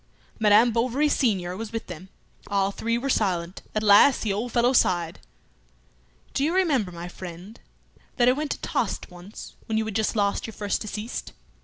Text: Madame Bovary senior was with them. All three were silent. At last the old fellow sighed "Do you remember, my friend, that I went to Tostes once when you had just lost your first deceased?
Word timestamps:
Madame 0.39 0.71
Bovary 0.71 1.07
senior 1.07 1.55
was 1.55 1.71
with 1.71 1.85
them. 1.85 2.09
All 2.47 2.71
three 2.71 2.97
were 2.97 3.07
silent. 3.07 3.61
At 3.75 3.83
last 3.83 4.23
the 4.23 4.33
old 4.33 4.51
fellow 4.51 4.73
sighed 4.73 5.19
"Do 6.33 6.43
you 6.43 6.55
remember, 6.55 6.91
my 6.91 7.07
friend, 7.07 7.59
that 8.15 8.27
I 8.27 8.31
went 8.31 8.49
to 8.49 8.59
Tostes 8.61 9.11
once 9.11 9.53
when 9.67 9.77
you 9.77 9.85
had 9.85 9.95
just 9.95 10.15
lost 10.15 10.47
your 10.47 10.55
first 10.55 10.81
deceased? 10.81 11.33